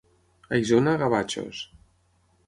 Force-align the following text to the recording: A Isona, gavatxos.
A 0.55 0.61
Isona, 0.61 0.93
gavatxos. 1.01 1.59